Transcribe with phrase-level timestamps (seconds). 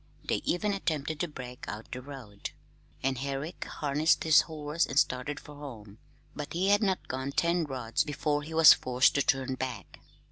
[0.25, 2.49] They even attempted to break out the road,
[3.03, 5.99] and Herrick harnessed his horse and started for home;
[6.35, 9.99] but he had not gone ten rods before he was forced to turn back.